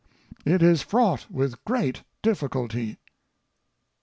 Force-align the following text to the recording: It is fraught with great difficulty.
It 0.45 0.63
is 0.63 0.81
fraught 0.81 1.29
with 1.29 1.63
great 1.63 2.01
difficulty. 2.23 2.97